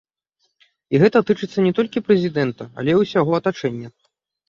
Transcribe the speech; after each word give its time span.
І 0.93 1.01
гэта 1.03 1.21
тычыцца 1.31 1.67
не 1.67 1.73
толькі 1.81 2.05
прэзідэнта, 2.09 2.71
але 2.81 2.91
і 2.97 2.99
ўсяго 3.05 3.31
атачэння. 3.43 3.97